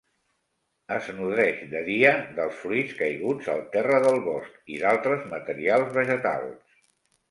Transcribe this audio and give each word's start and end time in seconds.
Es 0.95 1.09
nodreix, 1.17 1.59
de 1.75 1.83
dia, 1.91 2.15
dels 2.41 2.57
fruits 2.63 2.97
caiguts 3.03 3.53
al 3.57 3.63
terra 3.79 4.03
del 4.09 4.21
bosc 4.31 4.77
i 4.79 4.85
d'altres 4.85 5.33
matèries 5.39 5.91
vegetals. 6.05 6.87